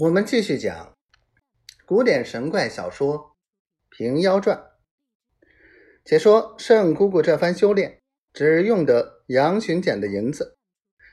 [0.00, 0.96] 我们继续讲
[1.84, 3.16] 古典神怪小说
[3.90, 4.56] 《平妖传》。
[6.04, 7.98] 且说圣姑姑这番修炼，
[8.32, 10.56] 只用得杨巡检的银子，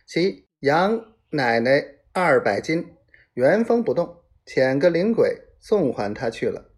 [0.06, 2.94] 其杨奶奶二百金
[3.34, 6.70] 原封不动，遣个灵鬼送还他去了。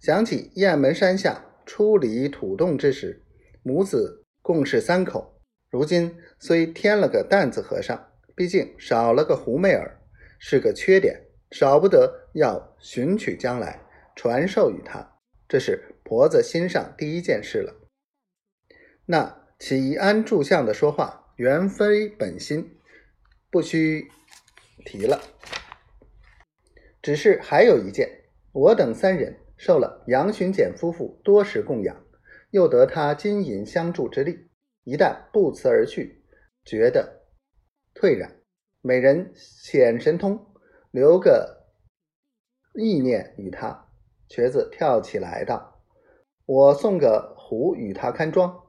[0.00, 3.22] 想起雁门山下出离土洞之时，
[3.62, 10.01] 母子共是三口，如今虽添了个担子和尚，毕竟少了个胡媚儿。
[10.44, 13.80] 是个缺点，少不得要寻取将来
[14.16, 17.72] 传授于他，这是婆子心上第一件事了。
[19.06, 22.76] 那启安住相的说话原非本心，
[23.52, 24.08] 不须
[24.84, 25.22] 提了。
[27.00, 32.04] 只是还有一件，我等三人受了杨巡检夫妇多时供养，
[32.50, 34.50] 又得他金银相助之力，
[34.82, 36.24] 一旦不辞而去，
[36.64, 37.22] 觉得
[37.94, 38.41] 退然。
[38.84, 40.44] 每人显神通，
[40.90, 41.68] 留个
[42.74, 43.86] 意念与他。
[44.28, 45.84] 瘸子跳起来道
[46.46, 48.60] ：“我送个壶与他看庄。”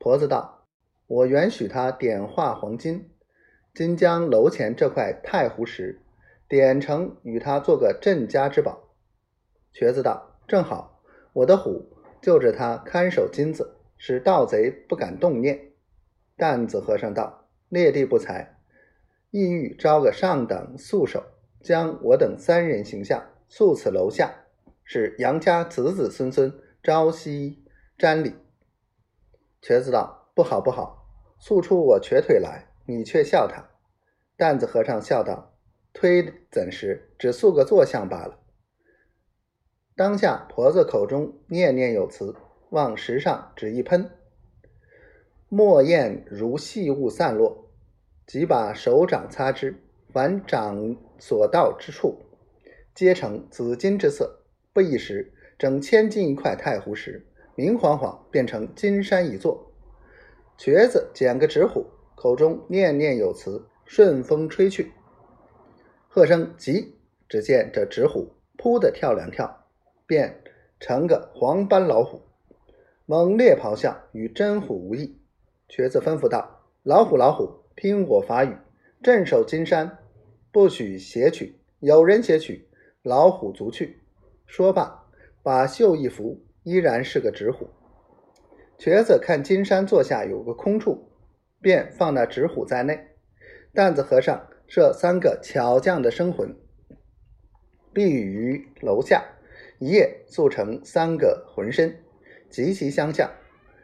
[0.00, 0.66] 婆子道
[1.06, 3.10] ：“我原许他点化黄金，
[3.74, 6.00] 今将楼前这块太湖石
[6.48, 8.94] 点成，与他做个镇家之宝。”
[9.70, 11.02] 瘸子道：“正好，
[11.34, 15.72] 我的虎就着他看守金子，使盗贼不敢动念。”
[16.38, 18.52] 担子和尚道：“列地不才。”
[19.34, 21.24] 意欲招个上等素手，
[21.60, 24.32] 将我等三人形象塑此楼下，
[24.84, 27.64] 使杨家子子孙孙朝夕
[27.98, 28.36] 瞻礼。
[29.60, 31.08] 瘸子道：“不好不好，
[31.40, 33.70] 速出我瘸腿来，你却笑他。”
[34.38, 35.56] 担子和尚笑道
[35.92, 38.38] ：“推怎时，只塑个坐像罢了。”
[39.96, 42.36] 当下婆子口中念念有词，
[42.70, 44.12] 往石上只一喷，
[45.48, 47.63] 墨砚如细雾散落。
[48.26, 52.18] 即把手掌擦之，凡掌所到之处，
[52.94, 54.40] 皆成紫金之色。
[54.72, 59.72] 不一时，整千斤一块太湖石，明晃晃变成金山一座。
[60.56, 64.92] 瘸子捡个纸虎，口中念念有词，顺风吹去。
[66.08, 66.96] 喝声急，
[67.28, 69.66] 只见这纸虎扑的跳两跳，
[70.06, 70.42] 变
[70.80, 72.22] 成个黄斑老虎，
[73.04, 75.18] 猛烈咆哮，与真虎无异。
[75.68, 78.56] 瘸子吩咐道：“老虎，老虎！”听我法语，
[79.02, 79.98] 镇守金山，
[80.52, 81.58] 不许挟取。
[81.80, 82.68] 有人挟取，
[83.02, 84.00] 老虎足去。
[84.46, 85.06] 说罢，
[85.42, 87.68] 把袖一拂，依然是个纸虎。
[88.78, 91.10] 瘸子看金山座下有个空处，
[91.60, 93.08] 便放那纸虎在内。
[93.72, 96.56] 担子和尚设三个巧匠的生魂，
[97.92, 99.24] 避于楼下，
[99.80, 102.00] 一夜塑成三个魂身，
[102.48, 103.28] 极其相像。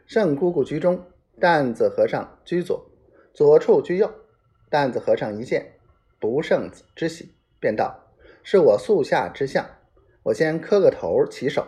[0.05, 1.03] 圣姑姑居中，
[1.39, 2.90] 担子和尚居左。
[3.33, 4.13] 左处居右，
[4.69, 5.73] 担子和尚一见，
[6.19, 8.07] 不胜之喜，便道
[8.43, 9.65] ：“是我素下之相，
[10.23, 11.65] 我先磕个头起手。”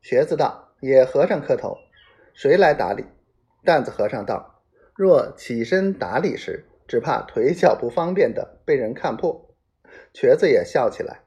[0.00, 1.76] 瘸子道：“也和尚磕头，
[2.32, 3.04] 谁来打理？”
[3.64, 4.62] 担子和尚道
[4.96, 9.54] ：“若起身打理时，只怕腿脚不方便的被人看破。”
[10.12, 11.20] 瘸子也笑起来。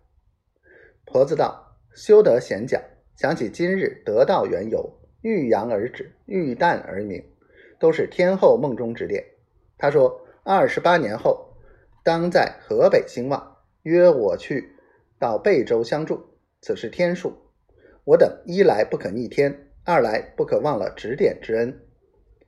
[1.06, 2.82] 婆子道：“休得闲讲，
[3.16, 7.24] 想起今日得道缘由，欲扬而止，欲淡而明。”
[7.80, 9.24] 都是天后梦中指点。
[9.78, 11.54] 他说：“二十八年后，
[12.04, 14.76] 当在河北兴旺，约我去
[15.20, 16.26] 到贝州相助。
[16.62, 17.38] 此是天数。
[18.04, 21.80] 我等一来不可逆天，二来不可忘了指点之恩。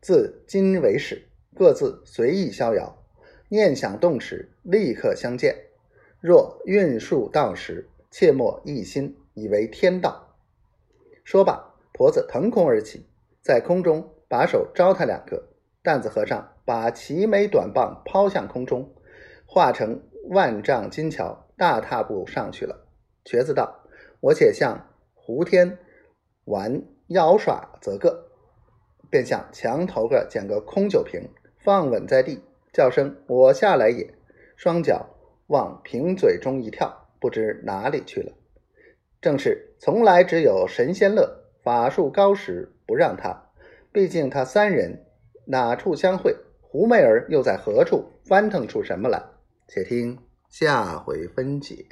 [0.02, 1.22] 自今为始，
[1.56, 3.04] 各自随意逍遥，
[3.50, 5.56] 念想动时，立刻相见。
[6.20, 10.36] 若运数到时，切莫一心以为天道。”
[11.24, 13.06] 说罢，婆子腾空而起，
[13.42, 14.10] 在空中。
[14.30, 15.50] 把手招他两个，
[15.82, 18.94] 担子和尚把齐眉短棒抛向空中，
[19.48, 22.88] 化成万丈金桥，大踏步上去了。
[23.26, 23.84] 瘸子道
[24.22, 25.80] ：“我且向胡天
[26.46, 28.30] 玩妖耍则个。”
[29.10, 34.14] 便向墙头个捡个空酒瓶，放稳在地，叫声“我下来也”，
[34.56, 35.04] 双脚
[35.48, 38.32] 往瓶嘴中一跳，不知哪里去了。
[39.20, 43.49] 正是从来只有神仙乐，法术高时不让他。
[43.92, 45.06] 毕竟他三人
[45.46, 46.36] 哪处相会？
[46.62, 49.24] 胡媚儿又在何处翻腾出什么来？
[49.68, 50.18] 且听
[50.50, 51.86] 下回分解。